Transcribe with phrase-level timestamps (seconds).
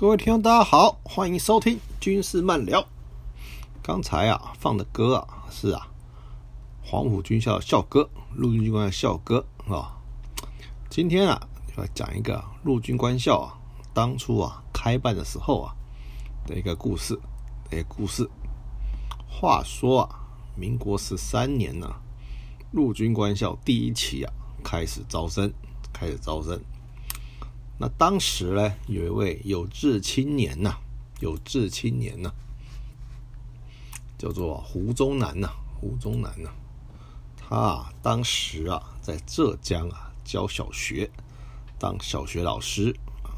[0.00, 2.86] 各位听众，大家好，欢迎收听军事漫聊。
[3.82, 5.88] 刚才啊放的歌啊是啊
[6.82, 10.00] 黄埔军校校歌，陆军军官校歌啊。
[10.88, 13.60] 今天啊要讲一个陆军官校啊
[13.92, 15.76] 当初啊开办的时候啊
[16.46, 17.20] 的一个故事，
[17.70, 18.26] 一个故事。
[19.28, 20.20] 话说啊，
[20.56, 21.86] 民国十三年呢，
[22.72, 24.32] 陆军官校第一期啊
[24.64, 25.52] 开始招生，
[25.92, 26.58] 开始招生。
[27.82, 30.76] 那当时呢，有一位有志青年呐，
[31.20, 32.30] 有志青年呐，
[34.18, 35.48] 叫做胡宗南呐，
[35.80, 36.50] 胡宗南呐，
[37.38, 41.10] 他啊，当时啊，在浙江啊教小学，
[41.78, 43.32] 当小学老师啊。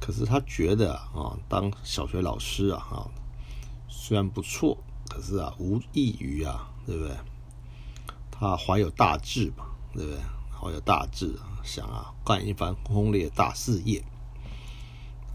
[0.00, 3.10] 可是他觉得啊，当小学老师啊，哈，
[3.88, 4.78] 虽然不错，
[5.10, 7.14] 可是啊，无异于啊，对不对？
[8.30, 10.18] 他怀有大志嘛，对不对？
[10.64, 11.38] 怀有大志。
[11.62, 14.02] 想啊，干一番轰烈大事业。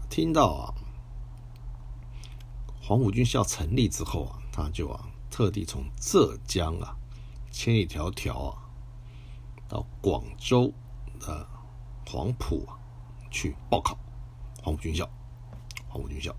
[0.08, 0.74] 听到啊，
[2.82, 6.96] 黄埔军校成立之后啊，他就啊，特地从浙江啊，
[7.52, 8.58] 千里迢迢啊，
[9.68, 10.72] 到广州
[11.20, 11.46] 的
[12.08, 12.74] 黄埔啊，
[13.30, 13.96] 去报考
[14.64, 15.08] 黄埔军校。
[15.88, 16.34] 黄埔军校，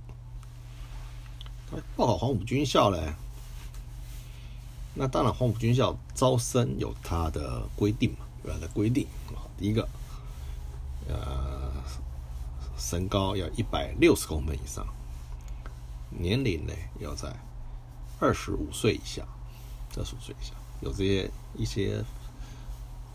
[1.69, 3.13] 他报考黄埔军校嘞，
[4.93, 9.46] 那当然，黄埔军校招生有它的规定嘛，有它的规定啊。
[9.57, 9.88] 第一个，
[11.07, 11.72] 呃，
[12.78, 14.85] 身高要一百六十公分以上，
[16.09, 17.31] 年龄呢要在
[18.19, 19.24] 二十五岁以下，
[19.96, 22.03] 二十五岁以下有这些一些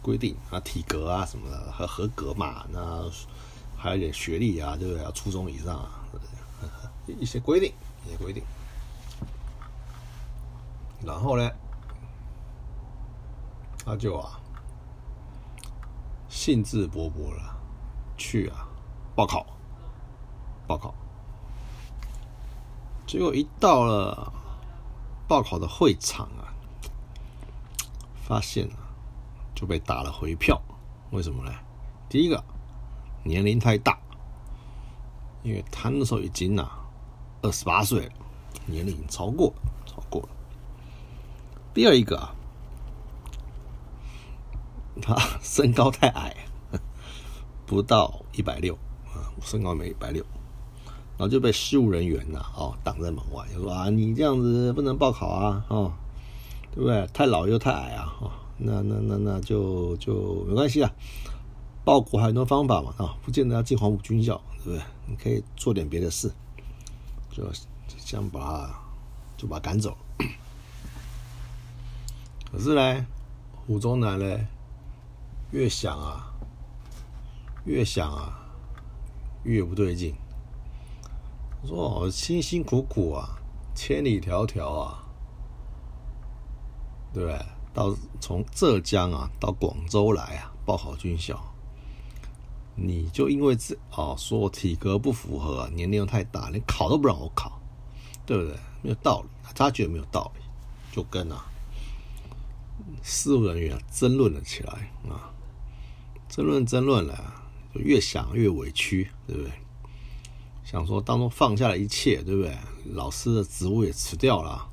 [0.02, 3.02] 规定啊，体格啊什么的和合格嘛，那
[3.76, 5.02] 还有点学历啊，就是？
[5.02, 6.06] 要初中以上啊，
[7.06, 7.72] 一些规定，
[8.06, 8.42] 一些规定。
[11.04, 11.50] 然后呢，
[13.84, 14.40] 他就啊。
[16.46, 17.56] 兴致勃勃了，
[18.16, 18.68] 去啊，
[19.16, 19.44] 报考，
[20.64, 20.94] 报考。
[23.04, 24.32] 结果一到了
[25.26, 26.54] 报考的会场啊，
[28.14, 28.78] 发现啊，
[29.56, 30.62] 就被打了回票。
[31.10, 31.52] 为什么呢？
[32.08, 32.44] 第一个，
[33.24, 33.98] 年龄太大，
[35.42, 36.78] 因为他那时候已经啊
[37.42, 38.12] 二十八岁了，
[38.66, 39.52] 年龄已经超过，
[39.84, 40.28] 超过了。
[41.74, 42.35] 第二一个啊。
[45.00, 46.34] 他 身高太矮，
[47.66, 48.74] 不到一百六
[49.06, 50.24] 啊，身高没一百六，
[51.18, 55.92] 然后就被事务人员呐哦挡在门外，就说啊你这样子不能报考啊哦，
[56.74, 57.06] 对不对？
[57.12, 60.90] 太老又太矮啊哦，那那那那就就没关系啊，
[61.84, 64.82] 报国还有很多方法嘛啊，不见得要进黄埔军校，对不对？
[65.06, 66.32] 你可以做点别的事，
[67.30, 67.44] 就
[68.04, 68.82] 这样把
[69.36, 69.96] 就把赶走。
[72.50, 73.06] 可是呢，
[73.66, 74.38] 胡宗南呢？
[75.56, 76.30] 越想啊，
[77.64, 78.46] 越想啊，
[79.42, 80.14] 越不对劲。
[81.62, 83.38] 我说我辛辛苦苦啊，
[83.74, 85.02] 千里迢迢啊，
[87.14, 87.46] 对不对？
[87.72, 91.42] 到从浙江啊到广州来啊，报考军校，
[92.74, 97.58] 你就因为这哦，说我体格不符合，年龄又太大，连考都不让我考，
[98.26, 98.54] 对不对？
[98.82, 100.42] 没有道理，他觉得没有道理，
[100.94, 101.46] 就跟啊
[103.02, 105.32] 事务人员争论了起来啊。
[106.36, 107.32] 争论争论了，
[107.74, 109.50] 就越想越委屈，对不对？
[110.62, 112.54] 想说当中放下了一切，对不对？
[112.92, 114.68] 老师的职务也辞掉了，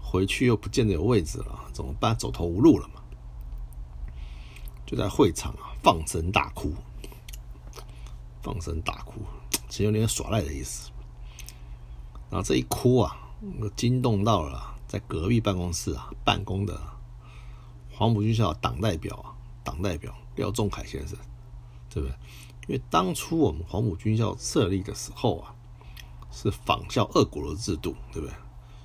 [0.00, 2.16] 回去又不见得有位置了，怎么办？
[2.16, 3.02] 走投无路了嘛？
[4.86, 6.72] 就在会场啊，放声大哭，
[8.40, 9.14] 放声大哭，
[9.68, 10.88] 其实有点耍赖的意思。
[12.30, 13.18] 然后这一哭啊，
[13.74, 16.80] 惊动到了在隔壁办公室啊办公的
[17.90, 19.34] 黄埔军校党代表啊，
[19.64, 20.16] 党代表。
[20.36, 21.18] 廖仲恺先生，
[21.90, 22.14] 对不对？
[22.68, 25.54] 因为当初我们黄埔军校设立的时候啊，
[26.30, 28.34] 是仿效俄国的制度，对不对？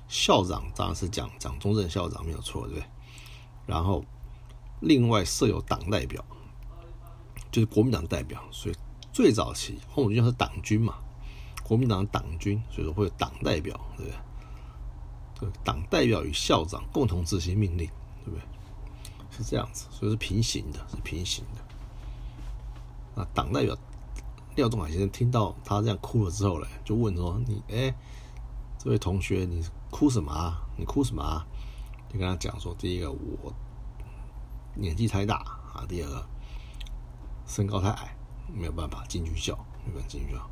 [0.08, 2.86] 校长当然是讲蒋中正校长没有错，对不对？
[3.66, 4.04] 然后
[4.80, 6.24] 另外设有党代表，
[7.52, 8.74] 就是国民党代表，所以
[9.12, 10.94] 最早期黄埔军校是党军嘛，
[11.62, 14.18] 国民党党军，所以说会有党代表，对不对？
[15.40, 17.86] 对，党代表与校长共同执行命令，
[18.24, 18.40] 对不对？
[19.38, 21.62] 是这样子，所以是平行的，是平行的。
[23.14, 23.76] 那党代表
[24.56, 27.94] 廖仲恺先生听到他这样哭了之后呢，就问说：“你哎，
[28.78, 30.60] 这位同学，你哭什么啊？
[30.76, 31.46] 你哭什么啊？”
[32.12, 33.54] 就跟他讲说：“第一个，我
[34.74, 35.36] 年纪太大
[35.72, 36.26] 啊；第二个，
[37.46, 38.16] 身高太矮，
[38.52, 39.56] 没有办法进军校，
[39.86, 40.50] 没办法进军校。”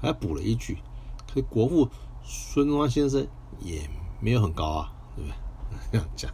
[0.00, 0.78] 还补了一句
[1.26, 1.88] ：“可是国父
[2.22, 3.26] 孙中山先生
[3.60, 3.88] 也
[4.20, 5.36] 没有很高啊，对不对？”
[5.90, 6.32] 这样讲，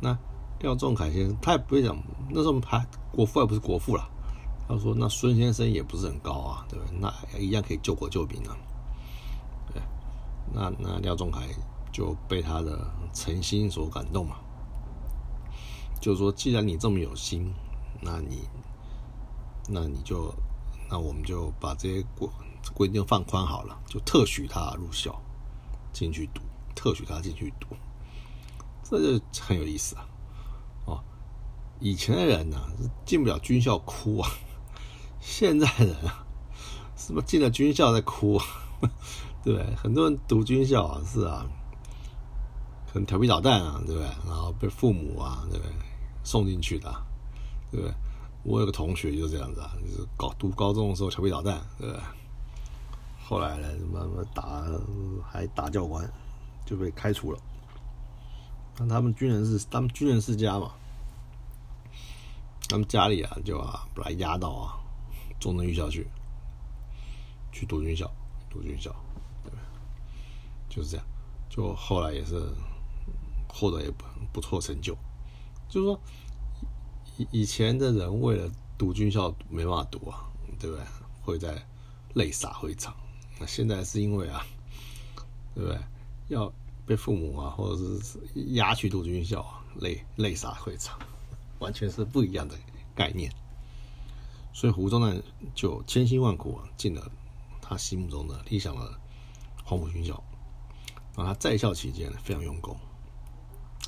[0.00, 0.18] 那。
[0.62, 1.96] 廖仲恺先生，他也不会讲，
[2.30, 4.08] 那时候还国父还不是国父了，
[4.68, 6.98] 他说：“那孙先生也不是很高啊，对不对？
[6.98, 8.56] 那一样可以救国救民啊。”
[9.74, 9.82] 对，
[10.52, 11.42] 那那廖仲恺
[11.92, 14.36] 就被他的诚心所感动嘛，
[16.00, 17.52] 就是说，既然你这么有心，
[18.00, 18.48] 那你
[19.68, 20.32] 那你就
[20.88, 22.28] 那我们就把这些规
[22.72, 25.20] 规定放宽好了，就特许他入校
[25.92, 26.40] 进去读，
[26.74, 27.66] 特许他进去读，
[28.84, 30.06] 这就很有意思啊。
[31.82, 32.56] 以前的人呢
[33.04, 34.30] 进不了军校哭啊。
[35.20, 36.24] 现在人啊，
[36.96, 38.44] 什么进了军校在哭，啊
[39.42, 39.74] 对？
[39.74, 41.46] 很多人读军校啊，是啊，
[42.92, 44.08] 可能调皮捣蛋啊，对不对？
[44.26, 45.72] 然后被父母啊，对不对？
[46.24, 46.92] 送进去的，
[47.70, 47.94] 对不对？
[48.44, 52.02] 我有个同学就这样子啊，就是高读高中的时候调皮捣蛋，对不对？
[53.24, 54.64] 后来呢，什么打
[55.24, 56.08] 还打教官，
[56.66, 57.38] 就被开除了。
[58.78, 60.72] 那他们军人是他们军人世家嘛，
[62.72, 64.80] 他们家里啊，就啊把他压到啊。
[65.38, 66.06] 中正预校去，
[67.50, 68.10] 去读军校，
[68.48, 68.94] 读军校，
[69.44, 69.52] 对
[70.70, 71.04] 就是这样，
[71.50, 72.40] 就后来也是
[73.46, 74.96] 获得也不不错成就。
[75.68, 76.00] 就是说，
[77.18, 80.24] 以以前的人为了读军校没办法读啊，
[80.58, 80.86] 对不对？
[81.20, 81.62] 会在
[82.14, 82.96] 泪洒会场。
[83.38, 84.46] 那现在是因为啊，
[85.54, 85.78] 对不对？
[86.28, 86.50] 要
[86.86, 88.18] 被父母啊，或者是
[88.54, 90.98] 压去读军校啊，泪泪洒会场，
[91.62, 92.54] 完全是不一样的
[92.94, 93.32] 概念。
[94.52, 95.22] 所以胡宗南
[95.54, 97.10] 就千辛万苦啊进了
[97.62, 99.00] 他心目中的理想的
[99.64, 100.22] 黄埔军校，
[101.16, 102.76] 然后他在校期间非常用功，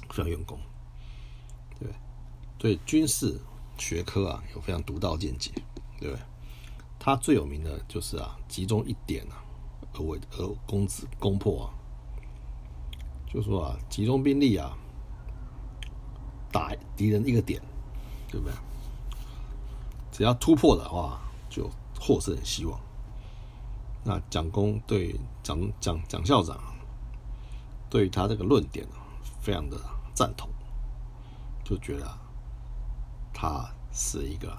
[0.08, 0.58] 非常用功，
[1.78, 1.90] 对
[2.56, 2.76] 对？
[2.86, 3.38] 军事
[3.76, 5.50] 学科啊有非常独到见解，
[6.00, 6.22] 对不对？
[6.98, 9.44] 他最有名的就是啊集中一点啊
[9.92, 11.68] 而为而攻之攻破啊，
[13.30, 14.74] 就说啊集中兵力啊
[16.54, 17.60] 打敌人一个点，
[18.28, 18.54] 对不对？
[20.12, 21.20] 只要突破的话，
[21.50, 21.68] 就
[22.00, 22.78] 获胜希望。
[24.04, 26.56] 那蒋公对蒋蒋蒋校长
[27.90, 28.86] 对他这个论点
[29.40, 29.76] 非常的
[30.14, 30.48] 赞同，
[31.64, 32.06] 就觉得
[33.32, 34.56] 他是一个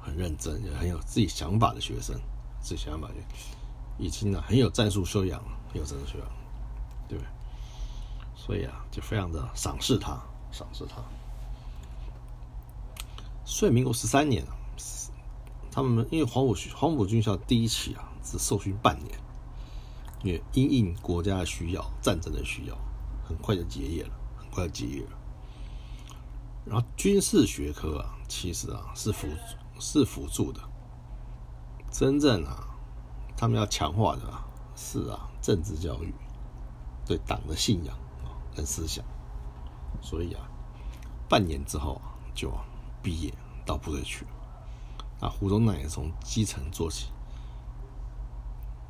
[0.00, 2.18] 很认真、也很有自己想法的学生，
[2.60, 6.28] 自己想法就已经呢很有战术修养，很有战术修养，
[7.06, 7.28] 对不对？
[8.34, 10.20] 所以啊，就非常的赏识他，
[10.50, 10.96] 赏识他。
[13.46, 14.44] 所以民国十三年。
[15.70, 19.20] 他们因为黄埔黄埔军校第一期啊，只受训半年，
[20.22, 22.74] 因为因应国家的需要、战争的需要，
[23.22, 25.10] 很快就结业了，很快就结业了。
[26.64, 29.28] 然后军事学科啊，其实啊是辅
[29.78, 30.62] 是辅助的，
[31.92, 32.74] 真正啊，
[33.36, 34.22] 他们要强化的
[34.74, 36.14] 是啊政治教育，
[37.04, 37.94] 对党的信仰
[38.24, 39.04] 啊跟思想。
[40.00, 40.48] 所以啊，
[41.28, 42.50] 半年之后啊就
[43.02, 43.30] 毕业
[43.66, 44.30] 到部队去了。
[45.18, 47.08] 啊，胡宗南也从基层做起，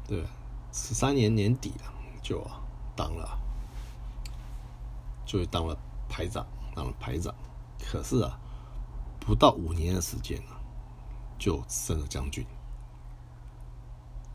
[0.08, 0.24] 对，
[0.72, 2.44] 十三年年底啊，就
[2.96, 3.38] 当了，
[5.24, 5.78] 就当了
[6.08, 7.32] 排长，当了排长。
[7.78, 8.40] 可是啊，
[9.20, 10.58] 不到五年的时间啊，
[11.38, 12.44] 就升了将军。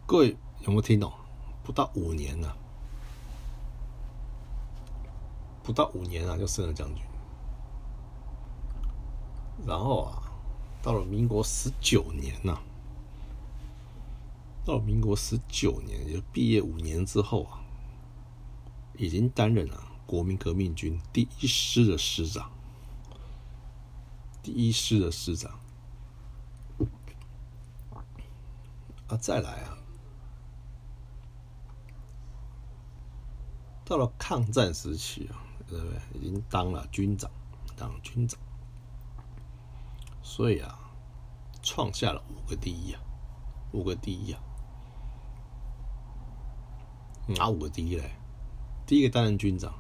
[0.08, 1.12] 各位有没有听懂？
[1.62, 2.56] 不到五年呢，
[5.62, 7.04] 不到五年啊，就升了将军。
[9.68, 10.31] 然后啊。
[10.82, 12.60] 到了民国十九年呐，
[14.66, 17.62] 到了民国十九年，也就毕业五年之后啊，
[18.98, 22.52] 已经担任了国民革命军第一师的师长，
[24.42, 25.60] 第一师的师长。
[29.08, 29.78] 啊，再来啊，
[33.84, 36.00] 到了抗战时期啊，对不对？
[36.20, 37.30] 已经当了军长，
[37.76, 38.40] 当军长。
[40.34, 40.80] 所以啊，
[41.62, 43.02] 创下了五个第一啊，
[43.74, 44.42] 五个第一啊，
[47.28, 48.12] 哪五个第一嘞？
[48.88, 49.74] 第一个担任军长，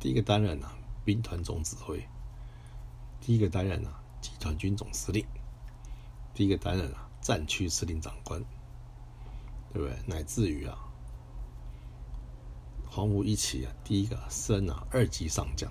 [0.00, 0.74] 第一个担任啊
[1.04, 2.08] 兵团总指挥，
[3.20, 5.26] 第一个担任啊集团军总司令，
[6.32, 8.42] 第一个担任啊战区司令长官，
[9.74, 9.94] 对不对？
[10.06, 10.78] 乃至于啊
[12.88, 15.70] 黄埔一期啊第一个升啊二级上将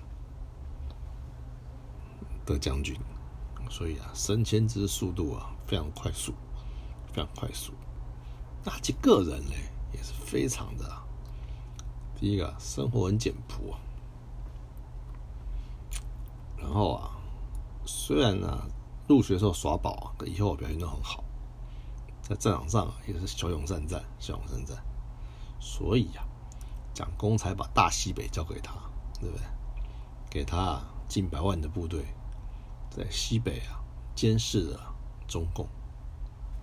[2.46, 2.96] 的将军。
[3.70, 6.32] 所以啊，升迁之速度啊非常快速，
[7.12, 7.72] 非常快速。
[8.64, 9.54] 那其个人呢
[9.92, 10.84] 也是非常的。
[12.16, 13.78] 第一个生活很简朴啊，
[16.56, 17.16] 然后啊，
[17.86, 18.66] 虽然呢
[19.06, 21.22] 入学时候耍宝啊，以后表现都很好，
[22.20, 24.76] 在战场上啊也是骁勇善战，骁勇善战。
[25.60, 26.22] 所以呀，
[26.92, 28.74] 蒋公才把大西北交给他，
[29.20, 29.44] 对不对？
[30.30, 32.04] 给他近百万的部队。
[32.98, 33.78] 在西北啊，
[34.16, 34.80] 监视着
[35.28, 35.68] 中共，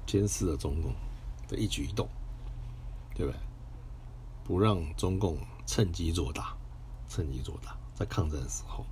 [0.06, 0.94] 监视了中共
[1.48, 2.10] 的一举一动，
[3.16, 3.40] 对不对？
[4.44, 6.54] 不让中共趁机做大，
[7.08, 8.86] 趁机做大，在抗战的时候。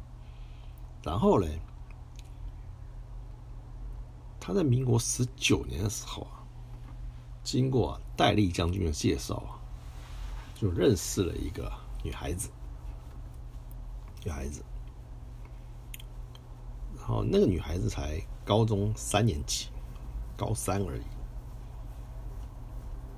[1.04, 1.46] 然后呢，
[4.40, 6.48] 他在民国十九年的时候啊，
[7.44, 9.60] 经过戴笠将军的介绍啊，
[10.56, 11.70] 就认识了一个
[12.06, 12.50] 女孩子，
[14.24, 14.64] 女孩子。
[17.06, 19.68] 然后那个女孩子才高中三年级，
[20.38, 21.02] 高三而已。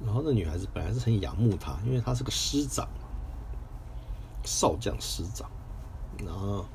[0.03, 2.89] 然后那女孩子本来是很仰慕他，因为他是个师长，
[4.43, 5.47] 少将师长。
[6.17, 6.65] 然后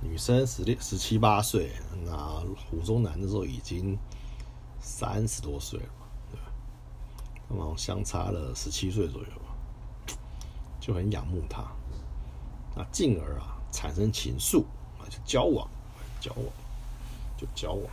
[0.00, 1.72] 女生十六、十七八岁，
[2.04, 2.14] 那
[2.70, 3.98] 胡宗南那时候已经
[4.78, 6.46] 三十多岁了嘛，对吧？
[7.48, 10.14] 他们相差了十七岁左右吧，
[10.78, 11.64] 就很仰慕他，
[12.76, 14.62] 那进而啊产生情愫
[15.00, 15.68] 啊，就交往。
[16.24, 16.46] 交往
[17.36, 17.84] 就交往，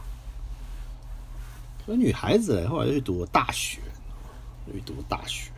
[2.00, 3.82] 女孩子后来又去读了大学，
[4.68, 5.52] 又去读大学。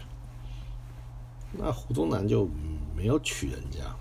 [1.52, 2.50] 那胡宗南就
[2.96, 3.96] 没有娶人家，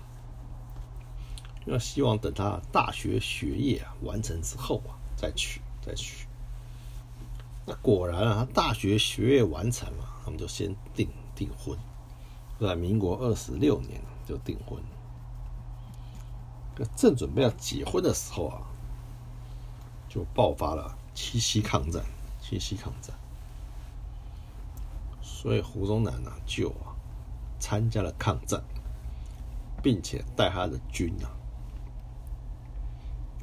[1.67, 6.25] 因为希望等他大学学业啊完成之后啊再娶再娶。
[7.67, 11.77] 那果然啊，他大学学业完成了，他们就先订订婚，
[12.59, 14.81] 在民国二十六年就订婚。
[16.95, 18.61] 正准备要结婚的时候啊，
[20.09, 22.03] 就爆发了七夕抗战。
[22.45, 23.15] 七夕抗战，
[25.21, 26.91] 所以胡宗南呢就啊
[27.57, 28.61] 参加了抗战，
[29.81, 31.31] 并且带他的军啊，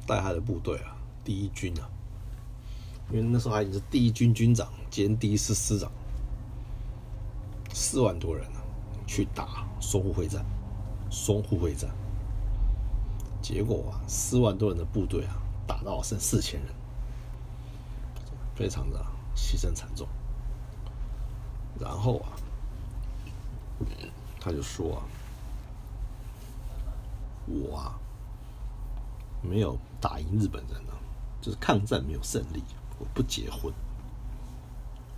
[0.05, 0.95] 带他的部队啊，
[1.25, 1.89] 第一军啊，
[3.09, 5.91] 因为那时候他已经是第一军军长兼第一师师长，
[7.73, 8.61] 四万多人啊，
[9.07, 10.45] 去打淞沪会战，
[11.09, 11.89] 淞沪会战。
[13.51, 15.35] 结果啊，四万多人的部队啊，
[15.67, 16.73] 打到剩四千人，
[18.55, 19.05] 非常的
[19.35, 20.07] 牺牲惨重。
[21.77, 22.31] 然后啊，
[24.39, 25.03] 他就说啊，
[27.45, 27.99] 我啊，
[29.41, 30.95] 没有打赢日本人啊，
[31.41, 32.63] 就是抗战没有胜利，
[32.99, 33.73] 我不结婚。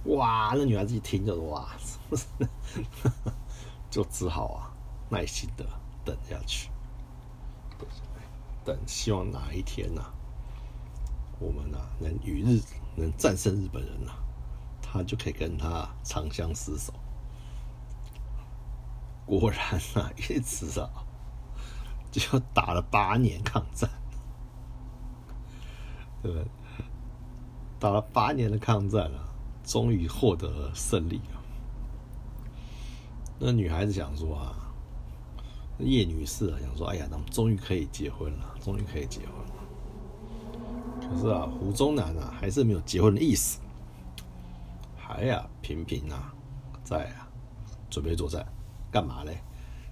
[0.06, 1.70] 哇，那女孩子一听就说哇，
[3.92, 4.74] 就只好啊，
[5.12, 5.64] 耐心的
[6.04, 6.73] 等下去。
[8.64, 10.02] 等，希望哪一天呐，
[11.40, 12.62] 我们呐能与日
[12.96, 14.12] 能战胜日本人呐，
[14.82, 16.94] 他就可以跟他长相厮守。
[19.26, 19.60] 果然
[19.96, 20.90] 啊， 一直啊，
[22.12, 23.90] 就打了八年抗战，
[26.22, 26.48] 对不对？
[27.80, 29.28] 打了八年的抗战啊，
[29.64, 31.44] 终于获得胜利啊。
[33.40, 34.56] 那女孩子想说啊。
[35.80, 39.54] 叶女士啊，想说：“哎呀，咱们终于可以结婚了，终于可以结婚了。”
[41.10, 43.60] 可是啊，胡宗南啊，还是没有结婚的意思，
[44.96, 46.34] 还呀，频频啊，
[46.84, 47.28] 在啊，
[47.90, 48.46] 准备作战，
[48.92, 49.38] 干嘛嘞？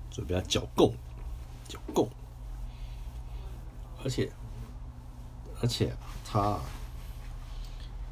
[0.10, 0.94] 准备要剿共，
[1.68, 2.10] 剿共。
[4.04, 4.32] 而且，
[5.62, 5.94] 而且
[6.26, 6.60] 他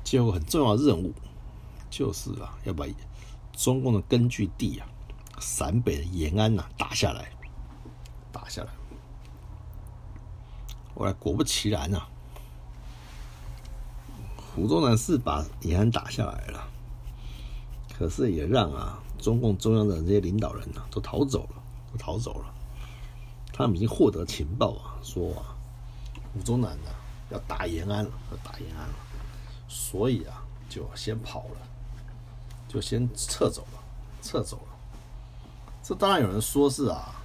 [0.03, 1.13] 接有很重要的任务，
[1.89, 2.85] 就是啊，要把
[3.53, 4.87] 中共的根据地啊，
[5.39, 7.31] 陕北的延安呐，打下来。
[8.31, 8.69] 打下来，
[10.95, 12.01] 后来果不其然呐，
[14.55, 16.67] 胡宗南是把延安打下来了，
[17.97, 22.53] 可是也让啊中共中央的这些领导人呐都逃走了，都逃走了。
[23.51, 25.55] 他们已经获得情报啊，说啊
[26.33, 26.89] 胡宗南呢
[27.29, 28.95] 要打延安了，要打延安了，
[29.67, 31.57] 所以啊就先跑了，
[32.67, 33.79] 就先撤走了，
[34.21, 34.77] 撤走了。
[35.81, 37.15] 这当然有人说是啊。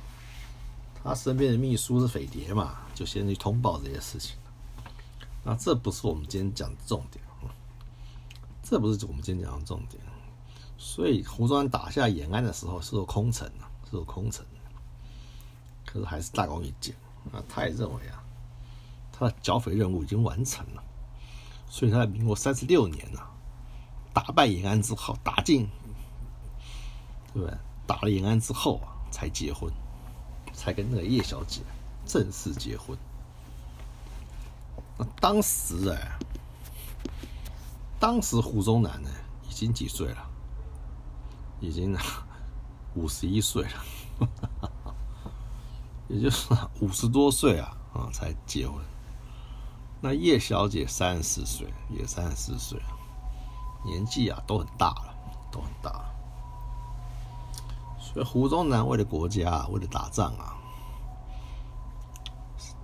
[1.04, 4.37] 他身边的秘书是匪谍嘛，就先去通报这些事情。
[5.44, 7.23] 那这不是我们今天讲的重点，
[8.62, 10.02] 这不是我们今天讲的重点。
[10.78, 14.44] 所以胡宗南打下延安的时候是做空城啊，是做空城。
[15.84, 16.96] 可是还是大功一件
[17.30, 18.25] 啊，他也认为啊，
[19.12, 20.82] 他的剿匪任务已经完成了。
[21.68, 23.20] 所以他在民国三十六年呐，
[24.14, 25.68] 打败延安之后，打进，
[27.34, 27.54] 对不对？
[27.87, 29.70] 打了延安之后啊，才结婚。
[30.54, 31.61] 才跟那个叶小姐
[32.06, 32.96] 正式结婚。
[34.96, 36.18] 那当时哎，
[38.00, 39.11] 当时胡宗南呢
[39.49, 40.30] 已经几岁了？
[41.61, 41.96] 已经
[42.94, 43.84] 五十一岁了，
[46.08, 46.49] 也就是
[46.80, 48.76] 五十多岁啊啊才结婚。
[50.00, 52.78] 那叶小姐三十四岁，也三十四岁，
[53.84, 55.14] 年纪啊都很大了，
[55.50, 56.13] 都很大了。
[58.14, 60.56] 所以胡宗南为了国家，为了打仗啊，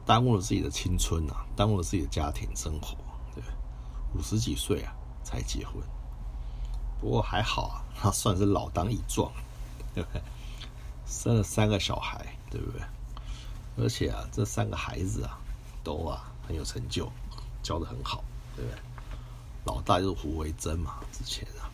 [0.05, 2.97] 耽误了自己的青春啊，耽误了自己的家庭生活，
[3.33, 3.45] 对
[4.13, 5.77] 五十几岁啊才结婚，
[7.01, 9.31] 不过还好啊，他 算是老当益壮，
[9.95, 10.21] 对不对？
[11.07, 12.83] 生了三个小孩，对不对？
[13.77, 15.39] 而且啊，这三个孩子啊，
[15.85, 17.09] 都啊很有成就，
[17.63, 18.25] 教的很好，
[18.57, 18.81] 对不对？
[19.65, 21.71] 老大就是胡维珍嘛，之前啊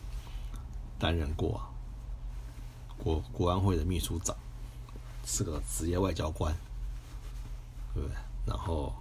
[0.99, 1.59] 担任过
[3.03, 4.35] 国国安会的秘书长，
[5.25, 6.55] 是个职业外交官，
[7.93, 8.15] 对不对？
[8.45, 8.93] 然后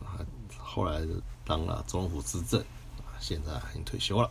[0.00, 0.18] 啊，
[0.58, 1.00] 后来
[1.44, 2.64] 当了中府资政，
[3.20, 4.30] 现在已经退休了。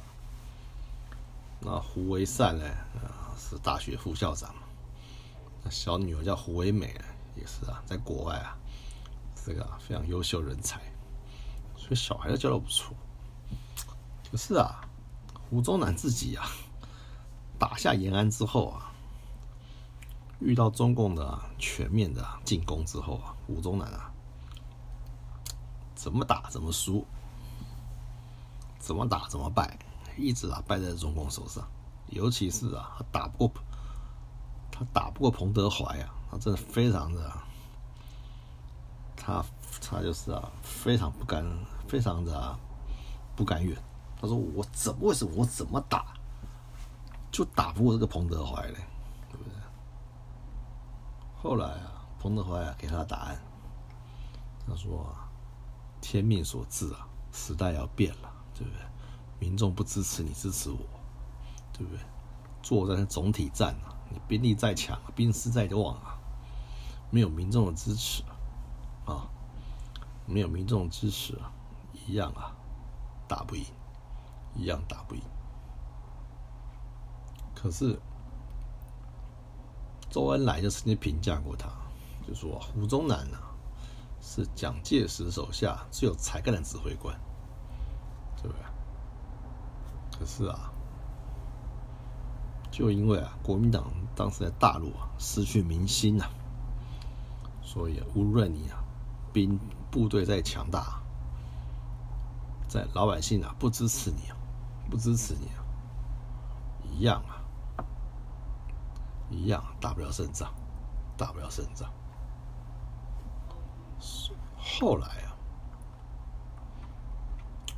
[1.59, 2.65] 那胡维善呢？
[2.95, 4.53] 啊，是大学副校长。
[5.63, 6.99] 那小女儿叫胡维美，
[7.35, 8.57] 也是啊，在国外啊，
[9.45, 10.81] 这个非常优秀人才，
[11.77, 12.95] 所以小孩都教的不错。
[14.31, 14.81] 可是啊，
[15.49, 16.49] 胡宗南自己啊，
[17.61, 18.91] 打下延安之后啊，
[20.39, 24.11] 遇到中共的全面的进攻之后啊，吴宗南啊，
[25.93, 27.05] 怎么打怎么输，
[28.79, 29.77] 怎么打怎么败。
[30.17, 31.63] 一直啊败在中共手上，
[32.07, 33.61] 尤其是啊他打不过，
[34.71, 37.31] 他打不过彭德怀啊，他真的非常的，
[39.15, 39.45] 他
[39.79, 41.45] 他就是啊非常不甘，
[41.87, 42.57] 非常的
[43.35, 43.77] 不甘愿。
[44.19, 46.13] 他说我怎么为什么我怎么打，
[47.31, 48.75] 就打不过这个彭德怀嘞，
[49.29, 49.53] 对不对？
[51.41, 53.41] 后来啊彭德怀啊给他答案，
[54.67, 55.15] 他说
[56.01, 58.81] 天命所致啊时代要变了，对不对？
[59.39, 60.77] 民众不支持你，支持我，
[61.73, 61.99] 对不对？
[62.61, 66.19] 作战总体战啊，你兵力再强，兵势再旺啊，
[67.09, 68.21] 没有民众的支持
[69.05, 69.27] 啊，
[70.27, 71.51] 没有民众支持啊，
[72.05, 72.53] 一样啊，
[73.27, 73.65] 打不赢，
[74.53, 75.21] 一样打不赢。
[77.61, 77.99] 可是
[80.09, 81.69] 周恩来就曾经评价过他，
[82.27, 83.53] 就说胡宗南啊，
[84.19, 87.15] 是蒋介石手下最有才干的指挥官，
[88.41, 90.19] 对不对？
[90.19, 90.71] 可是啊，
[92.71, 96.29] 就因为啊，国民党当时在大陆啊失去民心啊，
[97.63, 98.83] 所以无论你啊
[99.31, 101.01] 兵部队再强大，
[102.67, 104.37] 在老百姓啊不支持你啊，
[104.89, 105.63] 不支持你啊，
[106.91, 107.40] 一样啊，
[109.31, 110.53] 一样打不了胜仗，
[111.17, 111.91] 打不了胜仗。
[114.57, 115.33] 后来啊，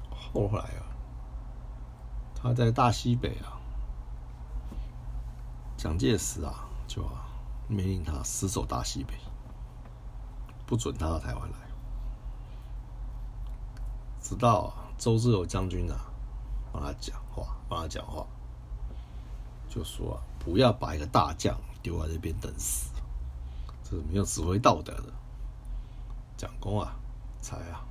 [0.10, 0.84] 后来啊。
[2.36, 3.56] 他在大西北啊，
[5.78, 7.02] 蒋介石啊，就
[7.70, 9.14] 命令他死守大西北，
[10.66, 11.58] 不准他到台湾来。
[14.20, 15.98] 直到周志友将军啊，
[16.74, 18.26] 帮他讲话，帮他讲话，
[19.70, 22.90] 就说啊不要把一个大将丢在这边等死，
[23.84, 25.14] 这是没有指挥道德的。
[26.36, 26.96] 蒋公啊，
[27.42, 27.86] 才啊，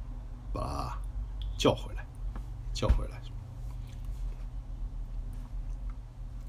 [0.52, 0.98] 把他
[1.56, 2.04] 叫回来，
[2.74, 3.22] 叫回来。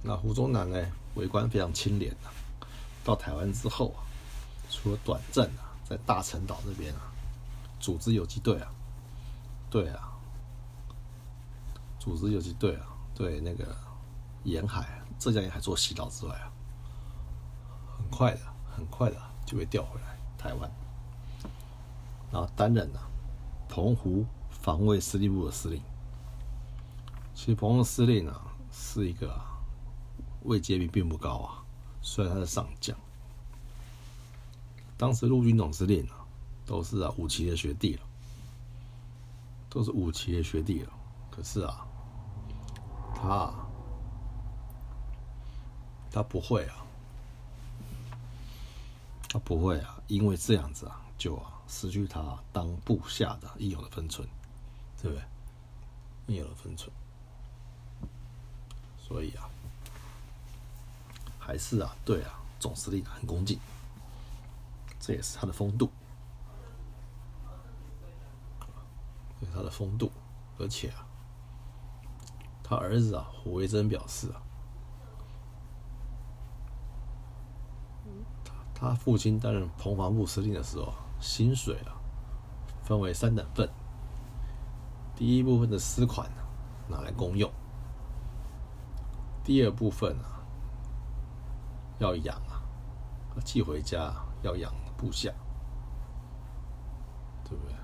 [0.01, 0.85] 那胡宗南呢？
[1.15, 2.29] 为官非常清廉呐。
[3.05, 4.03] 到台湾之后啊，
[4.69, 7.01] 除了短暂啊，在大陈岛那边啊，
[7.79, 8.69] 组织游击队啊，
[9.69, 10.11] 对啊，
[11.99, 13.73] 组织游击队啊，对那个
[14.43, 16.51] 沿海浙江沿海做洗脑之外啊，
[17.97, 18.41] 很快的，
[18.75, 20.71] 很快的就被调回来台湾，
[22.31, 23.01] 然后担任了
[23.69, 25.81] 澎湖防卫司令部的司令。
[27.33, 29.53] 其实澎湖司令呢，是一个。
[30.45, 31.63] 位阶比并不高啊，
[32.01, 32.93] 虽然他是上将。
[34.97, 36.19] 当时陆军总司令啊，
[36.65, 38.01] 都是啊五奇的学弟了，
[39.69, 40.91] 都是五奇的学弟了。
[41.31, 41.87] 可是啊，
[43.15, 43.53] 他
[46.13, 46.85] 他不会啊，
[49.27, 54.25] 他不会啊，因为这样子啊，就啊失去他当部下的应有的分寸，
[55.01, 55.25] 对不对？
[56.27, 56.89] 应有的分寸，
[58.97, 59.49] 所以啊。
[61.45, 63.59] 还是啊，对啊，总司令很恭敬，
[64.97, 65.89] 这也是他的风度，
[69.53, 70.09] 他的风度。
[70.57, 71.05] 而且啊，
[72.63, 74.41] 他儿子啊，胡维珍表示啊，
[78.83, 81.95] 他父亲担任澎防部司令的时候，薪水啊
[82.83, 83.69] 分为三等份，
[85.15, 86.29] 第一部分的私款
[86.89, 87.49] 拿来公用，
[89.43, 90.31] 第二部分啊。
[91.99, 92.59] 要养啊，
[93.45, 95.31] 寄回家要养部下，
[97.45, 97.75] 对不对？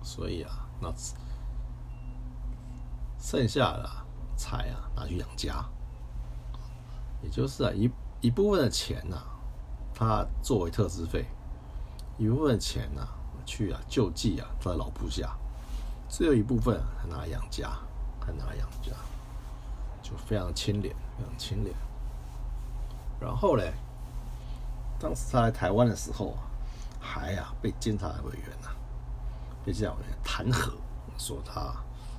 [0.00, 0.90] 所以啊，那
[3.18, 3.90] 剩下的
[4.36, 5.62] 财啊拿去养家，
[7.22, 9.16] 也就是啊一一部分的钱呐，
[9.94, 11.26] 他作为特支费，
[12.18, 13.06] 一部分钱呐
[13.44, 15.36] 去啊救济啊他的老部下，
[16.08, 17.70] 只有一部分还拿来养家，
[18.20, 18.92] 还拿来养家，
[20.02, 21.74] 就非常清廉，非常清廉。
[23.20, 23.72] 然后嘞，
[24.98, 26.42] 当时他来台湾的时候啊，
[27.00, 28.68] 还啊被监察委员呐，
[29.64, 30.72] 被监察委员弹劾，
[31.18, 31.74] 说他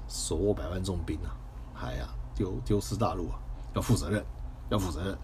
[0.07, 1.35] 手握百万重兵啊，
[1.73, 3.39] 还啊丢丢失大陆啊，
[3.73, 4.25] 要负责任，
[4.69, 5.17] 要负责任。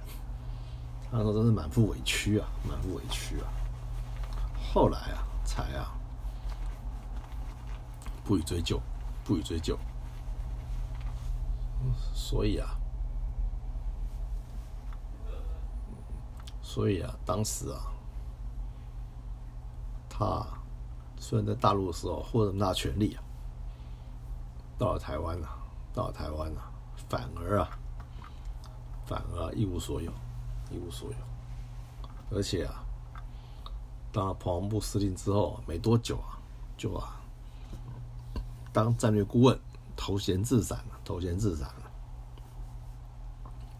[1.11, 3.47] 他说真是满腹委屈啊，满腹委屈啊。
[4.73, 5.91] 后来啊，才啊。
[8.23, 8.79] 不予追究，
[9.23, 9.75] 不予追究。
[12.13, 12.77] 所以啊，
[16.61, 17.81] 所以啊，当时啊，
[20.07, 20.45] 他
[21.17, 23.23] 虽然在大陆的时候获得那么大权力啊，
[24.77, 25.57] 到了台湾啊，
[25.91, 26.71] 到了台湾啊，
[27.09, 27.79] 反而啊，
[29.09, 30.13] 反而一无所有，
[30.69, 31.17] 一无所有。
[32.29, 32.85] 而且啊，
[34.11, 36.37] 当了跑防部司令之后没多久啊，
[36.77, 37.19] 就啊。
[38.71, 39.59] 当战略顾问，
[39.95, 41.91] 头衔自散了，头衔自散了。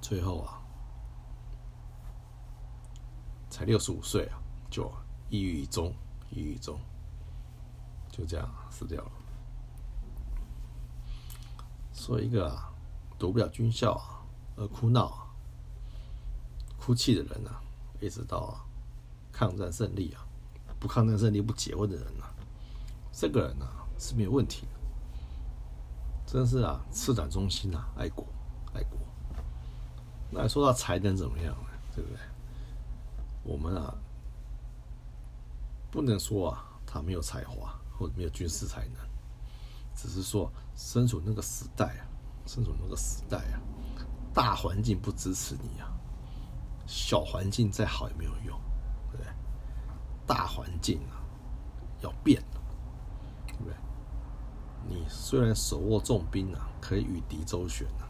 [0.02, 0.60] 最后啊，
[3.52, 4.92] 才六十五岁啊，就
[5.30, 5.94] 抑郁中，
[6.32, 6.80] 抑郁中，
[8.12, 9.12] 就这样死掉了。
[11.94, 12.74] 说一个啊，
[13.20, 14.19] 读不了军校啊，
[14.60, 15.26] 而哭闹、
[16.78, 17.62] 哭泣的人啊，
[18.02, 18.60] 一直到，
[19.32, 20.22] 抗战胜利啊，
[20.80, 22.30] 不抗战胜利不结婚的人啊，
[23.14, 23.66] 这个人呢
[23.98, 24.80] 是没有问题的。
[26.26, 28.26] 真是啊，赤胆忠心啊，爱国
[28.74, 29.00] 爱国。
[30.30, 31.70] 那说到才能怎么样呢？
[31.96, 32.20] 对不对？
[33.44, 33.96] 我们啊，
[35.90, 38.96] 不能说啊，他没有才华或者没有军事才能，
[39.96, 42.06] 只是说身处那个时代啊，
[42.46, 43.60] 身处那个时代啊，
[44.34, 45.92] 大环境不支持你啊，
[46.86, 48.60] 小环境再好也没有用，
[49.12, 49.26] 对不对？
[50.26, 51.22] 大环境啊，
[52.02, 52.42] 要变。
[53.48, 53.74] 对不对
[54.88, 58.08] 你虽然手握重兵啊，可以与敌周旋啊，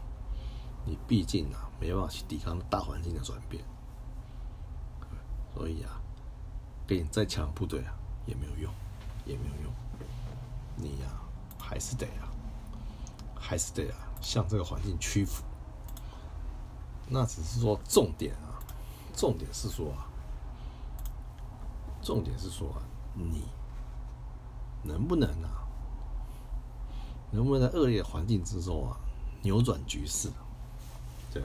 [0.84, 3.64] 你毕竟啊没办法去抵抗大环境的转变，
[5.52, 6.00] 所以啊，
[6.86, 7.92] 给你再强的部队啊
[8.26, 8.72] 也没有用，
[9.26, 9.72] 也没有用，
[10.76, 11.08] 你呀
[11.58, 12.30] 还是得啊，
[13.34, 15.42] 还是得啊向这个环境屈服。
[17.10, 18.62] 那只是说重点啊，
[19.14, 20.06] 重点是说啊，
[22.00, 22.72] 重点是说
[23.14, 23.42] 你
[24.84, 25.66] 能不能啊？
[27.32, 28.96] 能不能在恶劣环境之中啊
[29.42, 30.28] 扭转局势？
[31.32, 31.42] 对，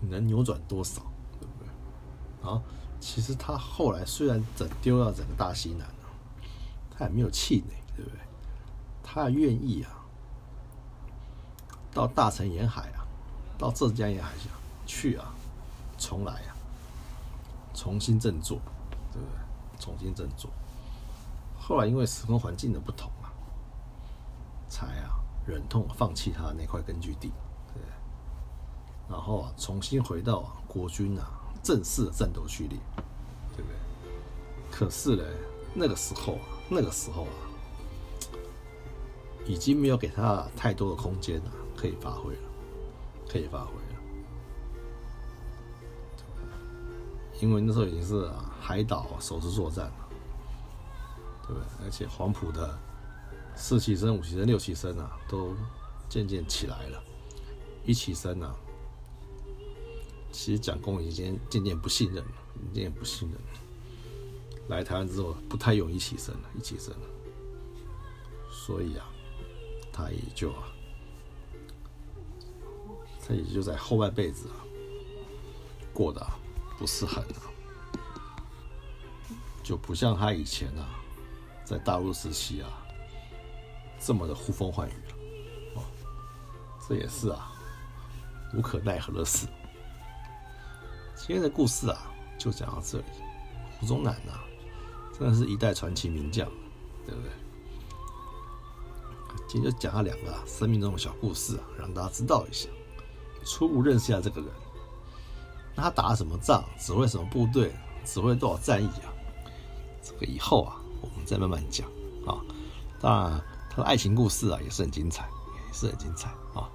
[0.00, 1.02] 能扭转多少？
[1.38, 2.48] 对不对？
[2.48, 2.62] 啊，
[3.00, 6.10] 其实他后来虽然整丢了整个大西南啊，
[6.90, 8.20] 他也没有气馁，对不对？
[9.02, 10.06] 他愿意啊，
[11.92, 12.92] 到大城沿海，
[13.58, 14.48] 到浙江沿海去
[14.86, 15.34] 去啊，
[15.98, 16.56] 重来啊，
[17.74, 18.58] 重新振作，
[19.12, 19.36] 对不对？
[19.78, 20.50] 重新振作。
[21.58, 23.32] 后来因为时空环境的不同啊。
[24.68, 27.32] 才啊，忍痛放弃他那块根据地，
[27.72, 27.80] 对，
[29.08, 31.24] 然后啊，重新回到啊国军啊
[31.62, 32.76] 正式的战斗序列，
[33.56, 33.76] 对不对？
[34.70, 35.22] 可是呢，
[35.72, 37.38] 那个时候啊，那个时候啊，
[39.46, 42.42] 已经没有给他太多的空间了，可以发挥了，
[43.36, 44.00] 可以发挥了，
[47.40, 50.08] 因为那时候已经是海岛首次作战了，
[51.46, 51.62] 对不对？
[51.84, 52.78] 而且黄埔的。
[53.58, 55.54] 四期生、五期生、六期生啊，都
[56.10, 57.02] 渐渐起来了。
[57.86, 58.54] 一期生啊，
[60.30, 62.30] 其实蒋公已经渐渐不信任了，
[62.74, 63.48] 渐渐不信任了。
[64.68, 67.06] 来台湾之后，不太用一起生了，一起生了。
[68.50, 69.08] 所以啊，
[69.90, 70.68] 他也就啊，
[73.26, 74.62] 他也就在后半辈子啊，
[75.92, 76.24] 过得
[76.78, 77.24] 不是很，
[79.62, 80.88] 就不像他以前啊，
[81.64, 82.70] 在大陆时期啊。
[83.98, 85.82] 这么的呼风唤雨了，哦，
[86.86, 87.50] 这也是啊
[88.54, 89.46] 无可奈何的事。
[91.16, 93.04] 今天的故事啊，就讲到这里。
[93.80, 94.38] 胡宗南呐，
[95.18, 96.46] 真的是一代传奇名将，
[97.06, 97.30] 对不对？
[99.48, 102.68] 今天就讲了两个生命中的小故事啊，让大家知道一下，
[103.46, 104.50] 初步认识一下这个人。
[105.74, 107.72] 那他打什么仗，指挥什么部队，
[108.04, 109.08] 指挥多少战役啊？
[110.02, 111.88] 这个以后啊，我们再慢慢讲
[112.26, 112.36] 啊。
[113.00, 113.40] 当然。
[113.68, 115.28] 他的爱情故事啊，也是很精彩，
[115.68, 116.66] 也是很精彩啊。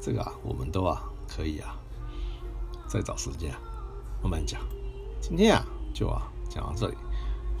[0.00, 1.76] 这个啊，我们都啊可以啊，
[2.86, 3.58] 再找时间啊
[4.22, 4.60] 慢慢讲。
[5.20, 6.94] 今天啊，就啊讲到这里，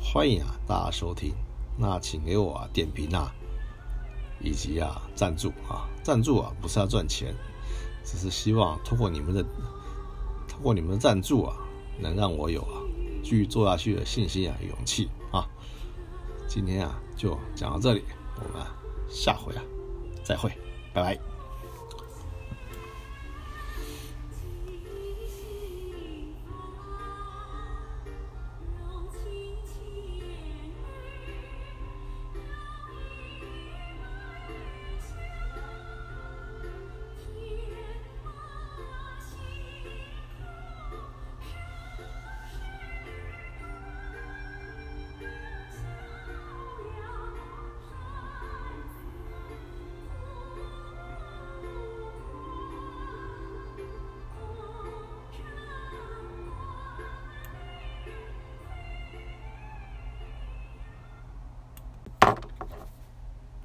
[0.00, 1.34] 欢迎啊大家收听。
[1.76, 3.34] 那请给我啊点评啊，
[4.40, 7.34] 以及啊赞助啊，赞助啊不是要赚钱，
[8.06, 9.42] 只是希望通过你们的，
[10.48, 11.56] 通过你们的赞助啊，
[12.00, 12.80] 能让我有啊
[13.22, 15.46] 继续做下去的信心啊勇气啊。
[16.48, 18.04] 今天啊就讲到这里，
[18.36, 18.66] 我们
[19.08, 19.62] 下回啊
[20.22, 20.48] 再会，
[20.94, 21.35] 拜拜。